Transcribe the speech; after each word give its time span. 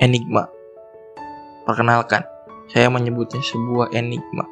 Enigma. 0.00 0.48
Perkenalkan, 1.68 2.24
saya 2.72 2.88
menyebutnya 2.88 3.44
sebuah 3.44 3.92
enigma. 3.92 4.48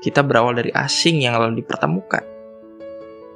Kita 0.00 0.24
berawal 0.24 0.56
dari 0.56 0.72
asing 0.72 1.20
yang 1.20 1.36
lalu 1.36 1.60
dipertemukan. 1.60 2.24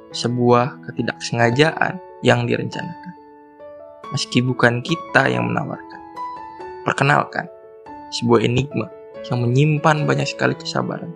Sebuah 0.09 0.81
ketidaksengajaan 0.81 2.25
yang 2.25 2.49
direncanakan. 2.49 3.13
Meski 4.09 4.41
bukan 4.41 4.81
kita 4.81 5.29
yang 5.29 5.45
menawarkan. 5.45 6.01
Perkenalkan, 6.89 7.45
sebuah 8.17 8.41
enigma 8.41 8.89
yang 9.29 9.45
menyimpan 9.45 10.09
banyak 10.09 10.25
sekali 10.25 10.57
kesabaran. 10.57 11.13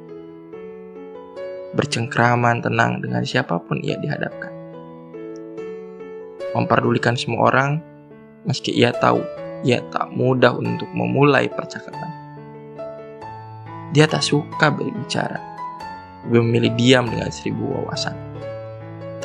Bercengkraman 1.73 2.61
tenang 2.61 3.01
dengan 3.01 3.25
siapa 3.25 3.57
pun 3.57 3.81
ia 3.81 3.97
dihadapkan. 3.97 4.53
Memperdulikan 6.53 7.17
semua 7.17 7.49
orang, 7.49 7.81
meski 8.45 8.69
ia 8.69 8.93
tahu 8.93 9.44
ia 9.65 9.81
tak 9.89 10.13
mudah 10.13 10.53
untuk 10.53 10.85
memulai 10.93 11.49
percakapan. 11.49 12.13
Dia 13.97 14.05
tak 14.05 14.21
suka 14.21 14.69
berbicara, 14.69 15.41
lebih 16.29 16.45
memilih 16.45 16.71
diam 16.77 17.09
dengan 17.09 17.33
seribu 17.33 17.73
wawasan. 17.73 18.13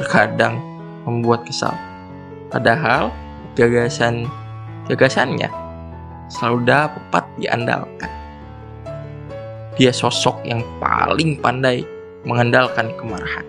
Terkadang 0.00 0.56
membuat 1.04 1.44
kesal, 1.44 1.76
padahal 2.48 3.12
gagasan 3.52 4.24
gagasannya 4.88 5.52
selalu 6.32 6.58
dapat 6.64 7.24
diandalkan. 7.36 8.08
Dia 9.76 9.92
sosok 9.92 10.40
yang 10.48 10.64
paling 10.80 11.36
pandai 11.36 11.84
mengandalkan 12.24 12.88
kemarahan. 12.96 13.44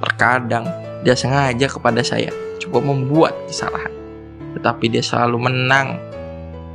Terkadang 0.00 0.64
dia 1.04 1.12
sengaja 1.12 1.68
kepada 1.68 2.00
saya 2.00 2.32
coba 2.60 2.80
membuat 2.80 3.36
kesalahan 3.48 3.93
tetapi 4.54 4.86
dia 4.88 5.02
selalu 5.02 5.50
menang 5.50 5.98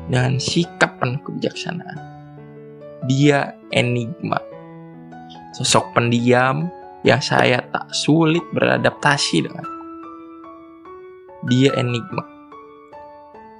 dengan 0.09 0.35
sikap 0.41 0.99
penuh 0.99 1.21
kebijaksanaan. 1.23 1.99
Dia 3.07 3.55
enigma, 3.71 4.41
sosok 5.55 5.95
pendiam 5.95 6.67
yang 7.07 7.23
saya 7.23 7.63
tak 7.71 7.87
sulit 7.95 8.43
beradaptasi 8.51 9.47
dengan. 9.47 9.63
Dia 11.47 11.71
enigma, 11.79 12.27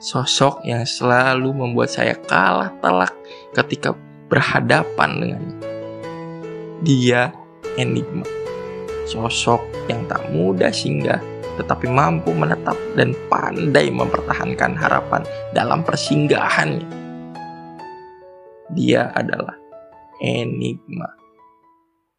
sosok 0.04 0.68
yang 0.68 0.84
selalu 0.84 1.56
membuat 1.56 1.88
saya 1.88 2.20
kalah 2.20 2.76
telak 2.84 3.16
ketika 3.56 3.96
berhadapan 4.28 5.10
dengannya. 5.24 5.58
Dia 6.84 7.32
enigma, 7.80 8.28
sosok 9.08 9.64
yang 9.88 10.04
tak 10.12 10.28
mudah 10.36 10.76
singgah 10.76 11.39
tetapi 11.60 11.92
mampu 11.92 12.32
menetap 12.32 12.80
dan 12.96 13.12
pandai 13.28 13.92
mempertahankan 13.92 14.80
harapan 14.80 15.28
dalam 15.52 15.84
persinggahannya. 15.84 16.88
Dia 18.72 19.12
adalah 19.12 19.60
enigma. 20.24 21.19